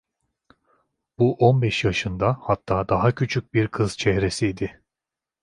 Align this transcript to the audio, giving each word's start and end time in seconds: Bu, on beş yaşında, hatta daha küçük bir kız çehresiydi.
Bu, 1.19 1.33
on 1.39 1.61
beş 1.61 1.83
yaşında, 1.83 2.37
hatta 2.43 2.87
daha 2.89 3.15
küçük 3.15 3.53
bir 3.53 3.67
kız 3.67 3.97
çehresiydi. 3.97 4.81